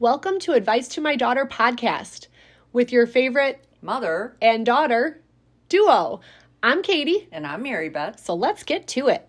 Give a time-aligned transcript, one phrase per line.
[0.00, 2.26] Welcome to Advice to My Daughter podcast
[2.72, 5.22] with your favorite Mother, and daughter
[5.68, 6.20] duo.
[6.64, 8.18] I'm Katie, and I'm Mary Beth.
[8.18, 9.28] so let's get to it.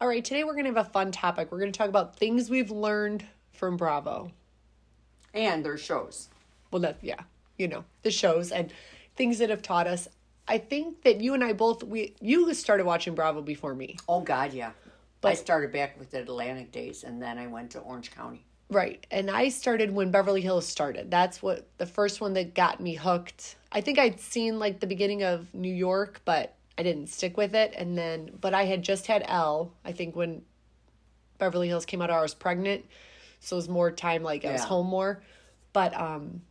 [0.00, 1.52] All right, today we're going to have a fun topic.
[1.52, 4.32] We're going to talk about things we've learned from Bravo.
[5.32, 6.28] And their shows.
[6.72, 7.20] Well, that, yeah,
[7.58, 8.72] you know, the shows and
[9.14, 10.08] things that have taught us.
[10.48, 13.98] I think that you and I both, we you started watching Bravo before me.
[14.08, 14.72] Oh, God, yeah.
[15.22, 18.46] I started back with the Atlanta days, and then I went to Orange County.
[18.70, 19.04] Right.
[19.10, 21.10] And I started when Beverly Hills started.
[21.10, 23.56] That's what the first one that got me hooked.
[23.72, 27.54] I think I'd seen like the beginning of New York, but I didn't stick with
[27.54, 27.74] it.
[27.76, 30.42] And then, but I had just had L, I think when
[31.38, 32.84] Beverly Hills came out, I was pregnant.
[33.40, 35.22] So it was more time, like I was home more.
[35.72, 36.42] But um,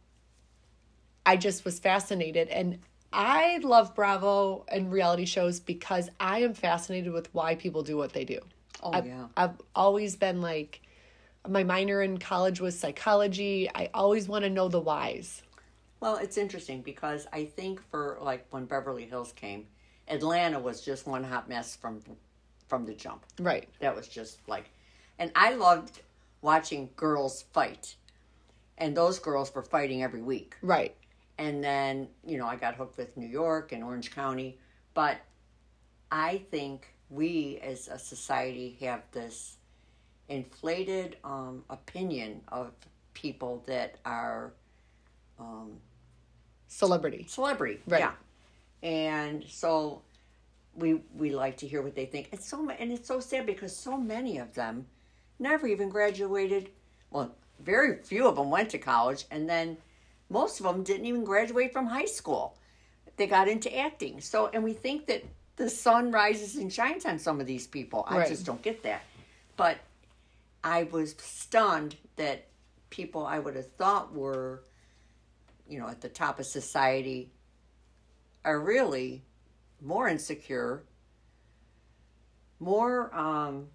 [1.26, 2.50] I just was fascinated.
[2.50, 2.80] And
[3.14, 8.12] I love Bravo and reality shows because I am fascinated with why people do what
[8.12, 8.40] they do.
[8.84, 9.28] Oh, I've, yeah.
[9.38, 10.82] I've always been like,
[11.48, 13.70] my minor in college was psychology.
[13.74, 15.42] I always want to know the whys.
[16.00, 19.68] Well, it's interesting because I think for like when Beverly Hills came,
[20.08, 22.02] Atlanta was just one hot mess from
[22.68, 23.26] from the jump.
[23.40, 23.68] Right.
[23.80, 24.70] That was just like,
[25.18, 26.02] and I loved
[26.42, 27.96] watching girls fight,
[28.78, 30.56] and those girls were fighting every week.
[30.62, 30.96] Right.
[31.38, 34.58] and then you know I got hooked with New York and Orange County,
[34.94, 35.18] but
[36.12, 39.58] I think we as a society have this
[40.30, 42.72] inflated um, opinion of
[43.14, 44.54] people that are
[46.68, 47.26] Celebrity.
[47.28, 48.00] celebrity, Right.
[48.02, 48.14] yeah,
[48.84, 50.02] and so
[50.76, 52.30] we we like to hear what they think.
[52.32, 54.86] It's so and it's so sad because so many of them
[55.40, 56.70] never even graduated.
[57.10, 59.78] Well, very few of them went to college, and then
[60.30, 62.56] most of them didn't even graduate from high school.
[63.18, 64.22] They got into acting.
[64.22, 65.24] So, and we think that
[65.56, 68.06] the sun rises and shines on some of these people.
[68.08, 68.28] I Right.
[68.30, 69.02] just don't get that.
[69.58, 69.78] But
[70.64, 72.48] I was stunned that
[72.90, 74.64] people I would have thought were,
[75.68, 77.32] you know, at the top of society
[78.44, 79.24] are really
[79.82, 80.84] more insecure,
[82.60, 83.68] more um,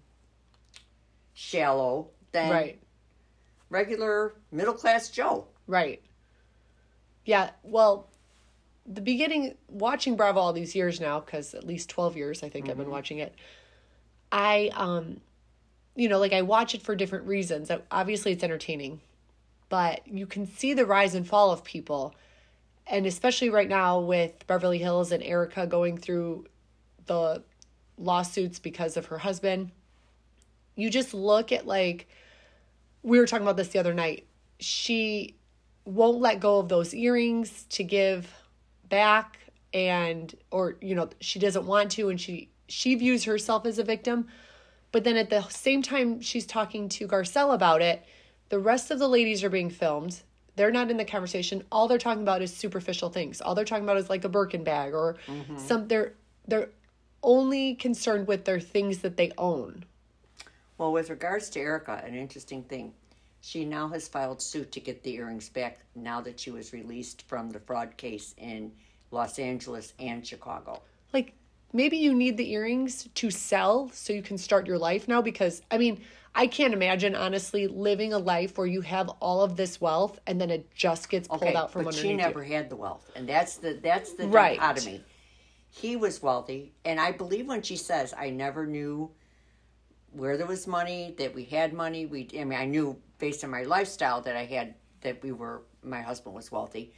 [1.33, 2.81] shallow than Right.
[3.69, 5.47] regular middle class Joe.
[5.67, 6.03] Right.
[7.25, 7.51] Yeah.
[7.63, 8.09] Well,
[8.85, 12.69] the beginning, watching Bravo all these years now, because at least 12 years, I think
[12.69, 13.33] I've been watching it.
[14.31, 15.21] I, um,
[15.95, 17.71] you know, like I watch it for different reasons.
[17.89, 19.01] Obviously, it's entertaining,
[19.69, 22.13] but you can see the rise and fall of people.
[22.87, 26.45] And especially right now with Beverly Hills and Erika going through
[27.05, 27.43] the
[27.97, 29.71] lawsuits because of her husband,
[30.75, 32.07] you just look at like,
[33.01, 34.27] we were talking about this the other night.
[34.59, 35.35] She
[35.85, 38.31] won't let go of those earrings to give
[38.89, 39.39] back
[39.73, 43.83] and or you know she doesn't want to and she she views herself as a
[43.83, 44.27] victim
[44.95, 48.01] but then at the same time she's talking to Garcelle about it
[48.47, 50.21] the rest of the ladies are being filmed.
[50.55, 51.63] They're not in the conversation.
[51.69, 53.41] All they're talking about is superficial things.
[53.41, 55.57] All they're talking about is like a Birkin bag or mm-hmm.
[55.57, 56.13] some they're
[56.47, 56.69] they're
[57.21, 59.83] only concerned with their things that they own.
[60.77, 62.93] Well, with regards to Erika, an interesting thing.
[63.41, 67.23] She now has filed suit to get the earrings back now that she was released
[67.23, 68.71] from the fraud case in
[69.11, 70.81] Los Angeles and Chicago.
[71.11, 71.33] like
[71.73, 75.61] maybe you need the earrings to sell so you can start your life now because
[75.71, 76.01] i mean
[76.33, 80.39] i can't imagine honestly living a life where you have all of this wealth and
[80.39, 82.75] then it just gets pulled Okay, out from but underneath she never you had the
[82.75, 84.59] wealth, and that's the that's the Right.
[84.59, 85.03] dichotomy.
[85.69, 89.11] He was wealthy, and I believe when she says, "I never knew
[90.11, 93.49] where there was money, that we had money." We, I mean, I knew based on
[93.49, 95.63] my lifestyle that I had that we were.
[95.83, 96.93] My husband was wealthy.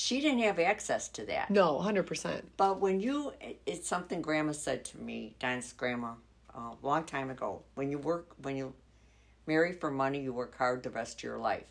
[0.00, 1.50] She didn't have access to that.
[1.50, 3.32] no 100% But when you,
[3.66, 6.12] it's something Grandma said to me, Dinah's grandma,
[6.54, 7.62] a long time ago.
[7.74, 8.74] When you work, when you
[9.48, 11.66] marry for money, you work hard the rest of your life.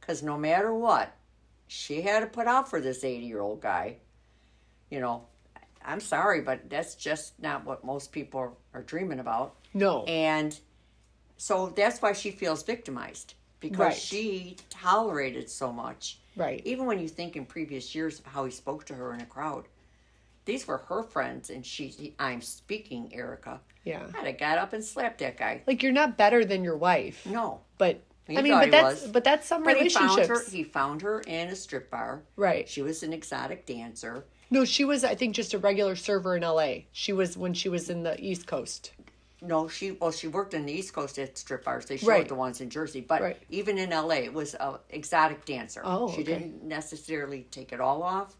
[0.00, 1.14] Because no matter what,
[1.68, 3.98] she had to put out for this 80 year old guy.
[4.90, 5.26] You know,
[5.84, 9.54] I'm sorry, but that's just not what most people are, are dreaming about.
[9.72, 10.58] no And
[11.36, 13.96] so that's why she feels victimized because Right.
[13.96, 16.18] she tolerated so much.
[16.36, 16.62] Right.
[16.64, 19.26] Even when you think in previous years of how he spoke to her in a
[19.26, 19.64] crowd,
[20.44, 23.60] these were her friends, and she, I'm speaking, Erika.
[23.84, 25.62] yeah I'd have got up and slapped that guy.
[25.66, 27.60] like you're not better than your wife No.
[27.78, 29.10] but He i mean but that's was.
[29.10, 30.56] but that's some But he found relationships her.
[30.56, 32.22] He found her in a strip bar.
[32.36, 34.24] right She was an exotic dancer.
[34.50, 37.68] no she was i think just a regular server in la she was when she
[37.68, 38.92] was in the east coast
[39.44, 41.86] No, she well, she worked in the East Coast at strip bars.
[41.86, 42.28] They showed Right.
[42.28, 43.42] the ones in Jersey, but Right.
[43.50, 45.82] even in L.A., it was a exotic dancer.
[45.84, 46.24] Oh, she okay.
[46.24, 48.36] didn't necessarily take it all off,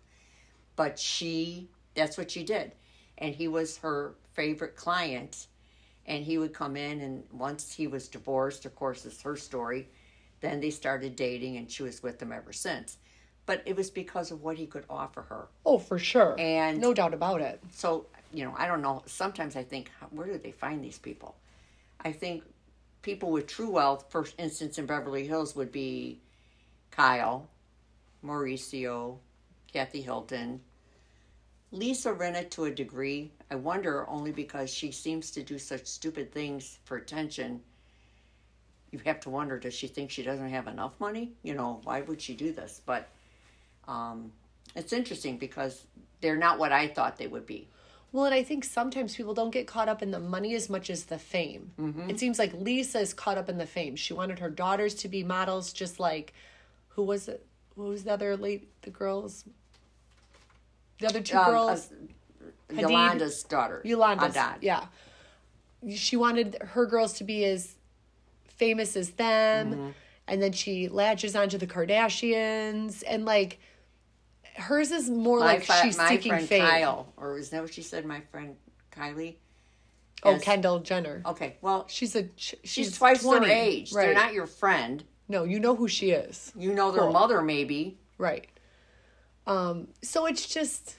[0.76, 2.72] but she that's what she did,
[3.19, 5.49] and he was her favorite client,
[6.06, 9.88] and he would come in, and once he was divorced, of course, it's her story,
[10.40, 12.99] Then they started dating, and she was with him ever since.
[13.46, 15.46] But it was because of what he could offer her.
[15.64, 16.34] Oh, for sure.
[16.37, 17.60] And- no doubt about it.
[17.70, 19.02] So, you know, I don't know.
[19.06, 21.37] Sometimes I think, where do they find these people?
[22.05, 22.44] I think
[23.02, 26.20] people with true wealth, for instance, in Beverly Hills, would be
[26.90, 27.49] Kyle,
[28.25, 29.19] Mauricio,
[29.73, 30.61] Kathy Hilton,
[31.70, 33.32] Lisa Rinna to a degree.
[33.50, 37.61] I wonder only because she seems to do such stupid things for attention.
[38.90, 41.32] You have to wonder does she think she doesn't have enough money?
[41.43, 42.82] You know, why would she do this?
[42.85, 43.08] But
[43.88, 44.32] um,
[44.76, 45.87] it's interesting because
[46.20, 47.69] they're not what I thought they would be.
[48.12, 50.91] Well, and I think sometimes people don't get caught up in the money as much
[50.91, 51.73] as the fame.
[51.81, 52.11] Mm-hmm.
[52.11, 53.97] It seems like Lisa is caught up in the fame.
[53.97, 56.35] She wanted her daughters to be models, just like
[56.88, 57.47] who was it?
[57.75, 58.69] Who was the other late?
[58.82, 59.44] The girls.
[61.00, 61.91] The other two Um, girls.
[62.70, 63.81] uh, Yolanda's daughter.
[63.82, 64.35] Yolanda's.
[64.35, 64.59] Hadid.
[64.61, 64.87] Yeah.
[65.94, 67.76] She wanted her girls to be as
[68.47, 69.73] famous as them.
[69.73, 69.88] Mm-hmm.
[70.29, 73.03] And then she latches onto the Kardashians.
[73.06, 73.59] And like,
[74.56, 76.62] hers is more My, like she's my seeking friend fame.
[76.62, 78.04] Kyle, or is that what she said?
[78.04, 78.56] My friend
[78.94, 79.37] Kylie.
[80.25, 80.44] Oh, Yes.
[80.44, 81.22] Kendall Jenner.
[81.26, 83.46] Okay, well, She's a sh- she's, she's, twice 20.
[83.46, 83.93] their age.
[83.93, 84.06] Right.
[84.06, 85.02] They're not your friend.
[85.28, 86.52] No, you know who she is.
[86.56, 87.99] You know their mother, maybe.
[88.19, 88.46] Right.
[89.46, 90.94] Um, so it's just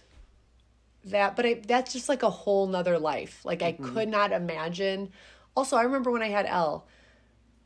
[1.06, 3.42] that, but I, that's just like a whole nother life.
[3.46, 5.12] Like I could not imagine.
[5.56, 6.86] Also, I remember when I had L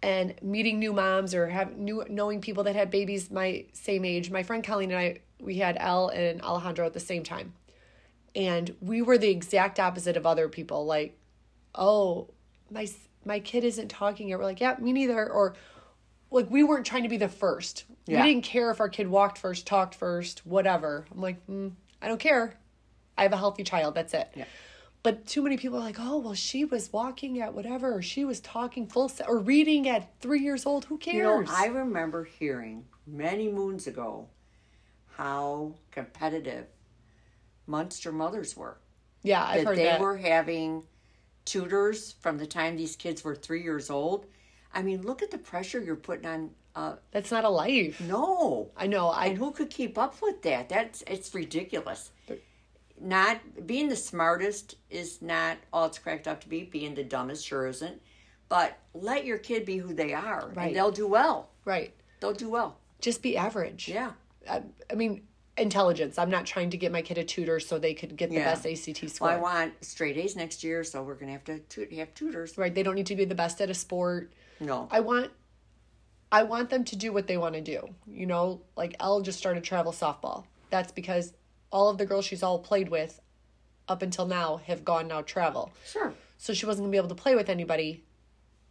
[0.04, 4.30] and meeting new moms or have new knowing people that had babies my same age.
[4.30, 7.54] My friend Colleen and I, we had Elle and Alejandro at the same time.
[8.36, 10.86] And we were the exact opposite of other people.
[10.86, 11.18] Like,
[11.74, 12.30] oh,
[12.69, 12.88] my
[13.25, 14.39] my kid isn't talking yet.
[14.39, 15.30] We're like, yeah, me neither.
[15.30, 15.56] Or
[16.31, 17.86] like we weren't trying to be the first.
[18.06, 18.24] Yeah.
[18.24, 21.06] We didn't care if our kid walked first, talked first, whatever.
[21.12, 22.57] I'm like, mm, I don't care.
[23.18, 23.95] I have a healthy child.
[23.95, 24.30] That's it.
[24.36, 24.45] Yeah.
[25.04, 28.25] But too many people are like, oh, well, she was walking at whatever, or she
[28.25, 30.86] was talking full se- or reading at three years old.
[30.86, 31.16] Who cares?
[31.16, 34.28] You know, I remember hearing many moons ago
[35.18, 36.68] how competitive
[37.66, 38.78] Munster mothers were.
[39.24, 40.00] yeah, I've that heard they that.
[40.00, 40.84] were having
[41.44, 44.28] tutors from the time these kids were three years old.
[44.74, 46.52] I mean, look at the pressure you're putting on.
[46.75, 48.00] Uh, That's not a life.
[48.02, 49.08] no, I know.
[49.08, 50.69] I and who could keep up with that?
[50.69, 52.12] That's it's ridiculous.
[53.02, 56.63] Not being the smartest is not all it's cracked up to be.
[56.63, 58.02] Being the dumbest sure isn't.
[58.50, 60.68] But let your kid be who they are, Right.
[60.68, 61.50] and they'll do well.
[61.66, 61.94] right.
[62.20, 62.78] They'll do well.
[63.02, 63.88] Just be average.
[63.90, 64.13] Yeah.
[64.50, 65.24] I, I mean,
[65.58, 66.18] intelligence.
[66.18, 68.54] I'm not trying to get my kid a tutor so they could get the Yeah.
[68.54, 69.28] best ACT score.
[69.30, 72.58] Well, I want straight A's next year, so we're gonna have to tu- have tutors.
[72.58, 72.74] right.
[72.74, 74.32] They don't need to be the best at a sport.
[74.60, 74.88] No.
[74.92, 75.32] I want
[76.32, 77.88] I want them to do what they want to do.
[78.06, 80.44] You know, like Elle just started travel softball.
[80.70, 81.34] That's because
[81.72, 83.22] all of the girls she's all played with
[83.88, 85.72] up until now have gone now travel.
[85.86, 86.14] Sure.
[86.38, 88.04] So she wasn't going to be able to play with anybody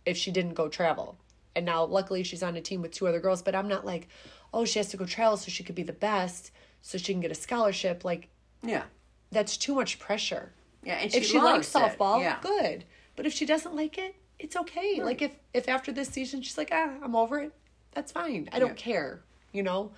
[0.05, 1.17] if she didn't go travel.
[1.57, 4.09] And now luckily she's on a team with two other girls, but I'm not like,
[4.53, 7.21] "Oh, she has to go travel so she could be the best so she can
[7.23, 8.29] get a scholarship." Like
[8.63, 8.85] Yeah.
[9.33, 10.53] that's too much pressure.
[10.85, 10.99] Yeah.
[10.99, 11.79] And if she likes it.
[11.79, 12.39] softball, yeah.
[12.43, 12.85] good.
[13.17, 15.03] But if she doesn't like it, it's okay.
[15.03, 17.53] Like if if after this season she's like, ah, I'm over it,
[17.93, 18.49] that's fine.
[18.53, 18.75] I don't Yeah.
[18.93, 19.21] care.
[19.53, 19.93] You know,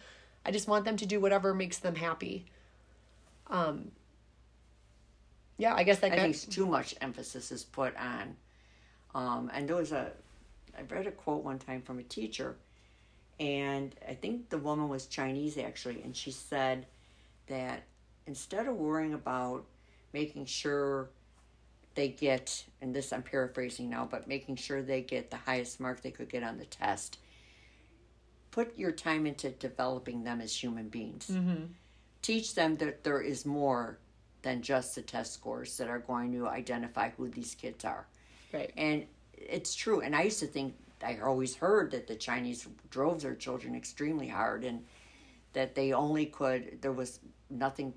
[0.47, 2.47] I just want them to do whatever makes them happy.
[3.49, 3.91] Um.
[5.57, 8.37] Yeah, I guess that I got, think too much emphasis is put on.
[9.13, 10.13] Um, and there was a,
[10.79, 12.57] I read a quote one time from a teacher,
[13.41, 16.87] and I think the woman was Chinese actually, and she said
[17.49, 17.83] that
[18.27, 19.65] instead of worrying about
[20.13, 21.11] making sure
[21.95, 26.01] they get, and this I'm paraphrasing now, but making sure they get the highest mark
[26.01, 27.19] they could get on the test,
[28.51, 31.29] put your time into developing them as human beings.
[31.33, 31.65] Mm-hmm.
[32.23, 33.99] Teach them that there is more
[34.43, 38.07] than just the test scores that are going to identify who these kids are.
[38.53, 38.73] right.
[38.77, 39.07] And
[39.49, 40.01] it's true.
[40.01, 44.29] And I used to think, I always heard that the Chinese drove their children extremely
[44.29, 44.85] hard and
[45.53, 47.95] that they only could, there was nothing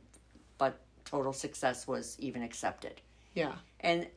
[0.57, 3.01] but total success was even accepted.
[3.33, 4.07] Yeah, And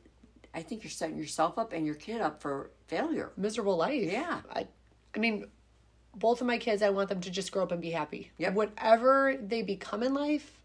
[0.53, 3.31] I think you're setting yourself up and your kid up for failure.
[3.37, 4.11] miserable life.
[4.11, 4.41] Yeah.
[4.53, 4.67] I,
[5.15, 5.47] I mean,
[6.15, 8.31] both of my kids, I want them to just grow up and be happy.
[8.37, 8.51] Yeah.
[8.51, 10.59] Whatever they become in life,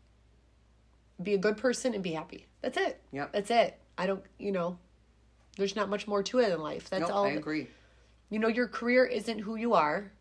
[1.23, 2.47] be a good person and be happy.
[2.61, 3.01] That's it.
[3.13, 3.27] Yeah.
[3.33, 3.79] That's it.
[3.99, 4.79] I don't, you know,
[5.57, 6.89] there's not much more to it in life.
[6.91, 7.25] That's Nope, all.
[7.25, 7.69] I agree.
[8.31, 10.13] You know, your career isn't who you are.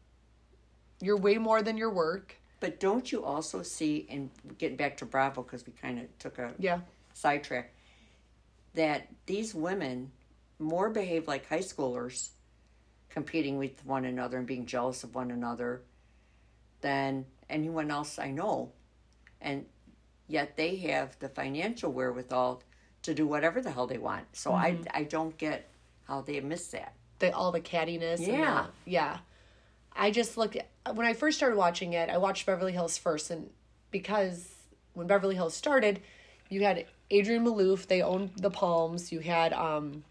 [1.01, 2.36] You're way more than your work.
[2.59, 6.38] But don't you also see, and getting back to Bravo, because we kind of took
[6.39, 6.81] a Yeah.
[7.13, 7.74] sidetrack,
[8.74, 10.12] that these women
[10.59, 12.31] more behave like high schoolers,
[13.09, 15.81] competing with one another and being jealous of one another
[16.81, 18.74] than anyone else I know.
[19.39, 19.65] And
[20.27, 22.62] yet they have the financial wherewithal
[23.03, 24.25] to do whatever the hell they want.
[24.33, 25.69] So I, I don't get
[26.07, 26.93] how they miss that.
[27.19, 28.17] The all the cattiness.
[28.19, 28.65] and Yeah.
[28.85, 29.17] the- yeah.
[29.95, 33.31] I just looked at, when I first started watching it, I watched Beverly Hills first
[33.31, 33.49] and
[33.91, 34.47] because
[34.93, 36.01] when Beverly Hills started,
[36.49, 40.03] you had Adrienne Maloof, they owned the Palms, you had um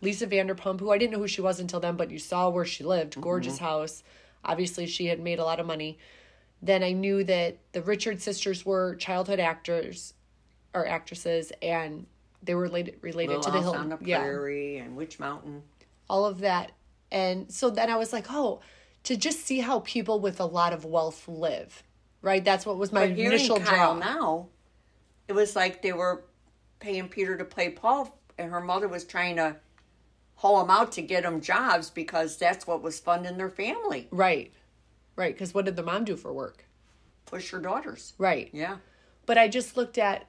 [0.00, 2.64] Lisa Vanderpump, who I didn't know who she was until then, but you saw where
[2.64, 4.02] she lived, gorgeous house.
[4.44, 5.96] Obviously, she had made a lot of money.
[6.60, 10.14] Then I knew that the Richard sisters were childhood actors
[10.74, 12.06] or actresses, and
[12.42, 13.80] they were related related Little to the House Hill.
[13.80, 14.24] on the yeah,
[14.84, 15.62] and Witch Mountain.
[16.10, 16.72] all of that.
[17.10, 18.60] And so then I was like, oh,
[19.04, 21.82] to just see how people with a lot of wealth live,
[22.22, 22.44] right?
[22.44, 24.12] That's what was my But initial Kyle draw.
[24.12, 24.48] now,
[25.28, 26.24] it was like they were
[26.80, 29.56] paying Peter to play Paul, and her mother was trying to
[30.36, 34.08] haul him out to get him jobs because that's what was funding their family.
[34.10, 34.52] Right,
[35.14, 35.34] right.
[35.34, 36.64] Because what did the mom do for work?
[37.26, 38.14] Push her daughters.
[38.18, 38.48] Right.
[38.52, 38.78] Yeah.
[39.26, 40.26] But I just looked at,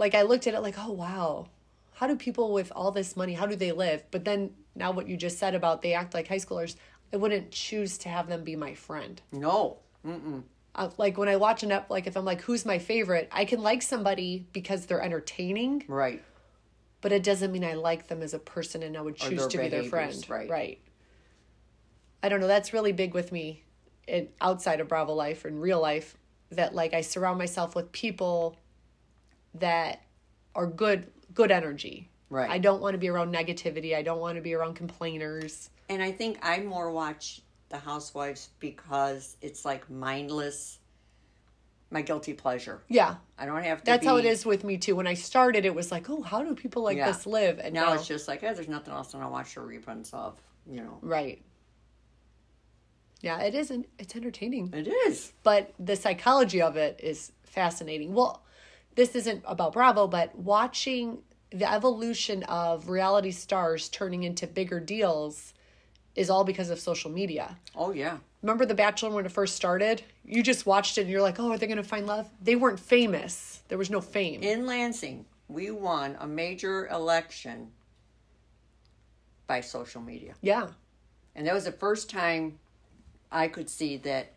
[0.00, 1.46] like, I looked at it like, oh, wow.
[1.92, 4.02] How do people with all this money, how do they live?
[4.10, 6.74] But then now what you just said about they act like high schoolers,
[7.12, 9.20] I wouldn't choose to have them be my friend.
[9.30, 9.76] No.
[10.06, 10.42] Mm-mm.
[10.74, 13.28] Uh, like when I watch an up, like if I'm like, who's my favorite?
[13.30, 16.22] I can like somebody because they're entertaining, Right.
[17.02, 19.58] but it doesn't mean I like them as a person and I would choose to
[19.58, 20.24] be their friend.
[20.28, 20.48] right.
[20.48, 20.78] Right.
[22.22, 22.46] I don't know.
[22.46, 23.64] That's really big with me
[24.06, 26.16] in outside of Bravo life and real life
[26.50, 28.56] that like I surround myself with people
[29.54, 30.02] that
[30.54, 32.08] are good good energy.
[32.28, 32.50] Right.
[32.50, 33.96] I don't want to be around negativity.
[33.96, 35.70] I don't want to be around complainers.
[35.88, 37.40] And I think I more watch
[37.70, 40.78] The Housewives because it's like mindless,
[41.90, 42.82] my guilty pleasure.
[42.88, 43.16] Yeah.
[43.36, 43.84] I don't have to.
[43.84, 44.94] That's how it is with me too.
[44.94, 47.10] When I started, it was like, oh, how do people like Yeah.
[47.10, 47.58] this live?
[47.58, 50.36] And Now it's just like, eh, there's nothing else, and I watch the reruns of.
[50.68, 51.42] You know, right.
[53.22, 53.86] Yeah, it isn't.
[53.98, 54.72] It's entertaining.
[54.72, 55.32] it is.
[55.42, 58.14] but the psychology of it is fascinating.
[58.14, 58.44] Well,
[58.94, 61.18] this isn't about Bravo, but watching
[61.50, 65.52] the evolution of reality stars turning into bigger deals
[66.14, 67.56] is all because of social media.
[67.74, 68.18] Oh yeah.
[68.42, 70.02] Remember The Bachelor when it first started?
[70.24, 72.28] You just watched it and you're like, oh, are they going to find love?
[72.42, 73.62] They weren't famous.
[73.68, 74.42] There was no fame.
[74.42, 77.70] In Lansing, we won a major election
[79.46, 80.34] by social media.
[80.40, 80.68] yeah.
[81.36, 82.58] And that was the first time
[83.30, 84.32] I could see that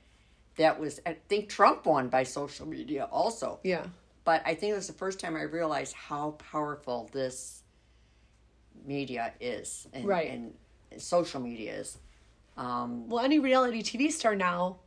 [0.58, 3.60] that was, I think Trump won by social media also.
[3.64, 3.88] Yeah.
[4.26, 7.64] But I think it was the first time I realized how powerful this
[8.86, 10.30] media is and, Right.
[10.32, 10.54] and
[11.02, 11.98] social media is.
[12.58, 14.78] Um, Well, any reality TV star now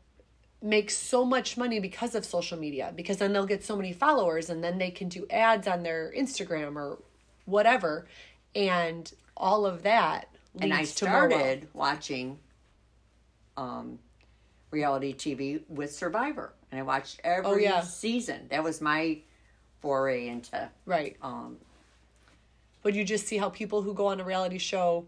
[0.62, 4.49] makes so much money because of social media because then they'll get so many followers
[4.49, 6.99] and then they can do ads on their Instagram or
[7.45, 8.07] whatever
[8.55, 11.40] and all of that leads and I to more wealth.
[11.40, 12.38] started watching
[13.57, 13.99] um,
[14.71, 17.81] reality TV with Survivor, and I watched every Oh, yeah.
[17.83, 18.47] season.
[18.50, 19.19] That was my
[19.87, 20.69] foray into.
[20.85, 21.59] right Um,
[22.83, 25.07] but you just see how people who go on a reality show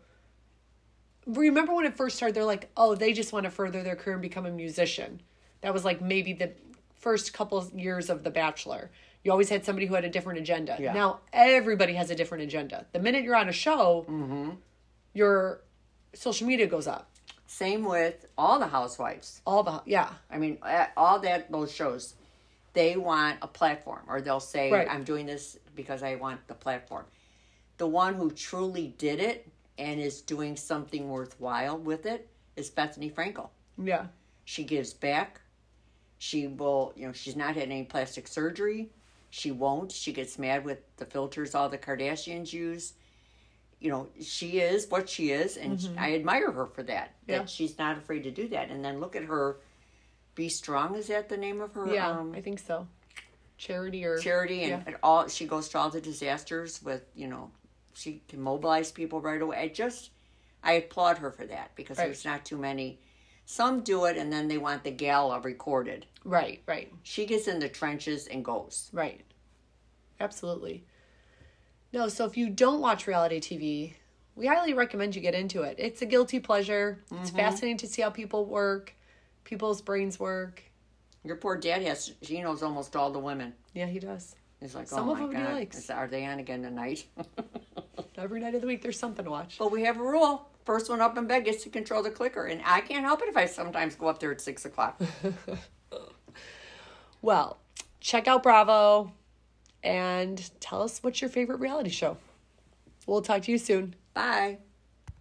[1.26, 4.14] remember when it first started they're like oh they just want to further their career
[4.14, 5.20] and become a musician
[5.62, 6.50] that was like maybe the
[7.00, 8.90] first couple years of the bachelor
[9.24, 10.92] you always had somebody who had a different agenda Yeah.
[10.94, 14.50] now everybody has a different agenda the minute you're on a show Mm-hmm.
[15.12, 15.60] your
[16.14, 17.10] social media goes up
[17.46, 19.42] same with all the housewives.
[19.46, 22.14] all the yeah I mean, uh, all that those shows,
[22.78, 24.88] they want a platform, or they'll say, Right.
[24.88, 27.06] "I'm doing this because I want the platform."
[27.78, 33.10] The one who truly did it and is doing something worthwhile with it is Bethenny
[33.12, 33.50] Frankel.
[33.76, 34.06] yeah
[34.44, 35.40] She gives back.
[36.18, 38.90] She will, you know, she's not had any plastic surgery.
[39.30, 39.90] She won't.
[39.92, 42.94] She gets mad with the filters all the Kardashians use.
[43.80, 47.08] You know, she is what she is, and I admire her for that.
[47.08, 47.30] Mm-hmm.
[47.30, 47.38] Yeah.
[47.38, 48.70] That she's not afraid to do that.
[48.70, 49.58] And then look at her.
[50.38, 50.96] BStrong.
[50.96, 51.84] Is that the name of her?
[51.92, 52.86] yeah um, i think so
[53.56, 54.94] charity or charity and, yeah.
[55.02, 55.26] all.
[55.28, 57.50] She goes to all the disasters with you know.
[57.94, 59.56] She can mobilize people right away.
[59.58, 60.10] I just,
[60.62, 62.04] I applaud her for that because Right.
[62.04, 63.00] there's not too many.
[63.44, 66.06] Some do it and then they want the gala recorded.
[66.24, 68.88] right right She gets in the trenches and goes.
[68.92, 69.22] Right.
[70.20, 70.84] Absolutely.
[71.92, 73.94] No, so if you don't watch reality TV,
[74.36, 75.76] we highly recommend you get into it.
[75.78, 76.98] It's a guilty pleasure.
[77.20, 78.94] It's fascinating to see how people work,
[79.48, 80.62] people's brains work.
[81.24, 82.12] Your poor dad has.
[82.20, 83.54] He knows almost all the women.
[83.74, 84.36] Yeah, he does.
[84.60, 85.78] He's like, Some oh of my them he god, likes.
[85.78, 87.04] Is- are they on again tonight?
[88.16, 89.56] Every night of the week, there's something to watch.
[89.58, 92.46] but we have a rule: first one up in bed gets to control the clicker,
[92.46, 95.00] and I can't help it if I sometimes go up there at six o'clock.
[97.20, 97.58] Well,
[98.00, 99.12] check out Bravo
[99.82, 102.16] and tell us what's your favorite reality show.
[103.08, 103.96] We'll talk to you soon.
[104.14, 104.58] Bye.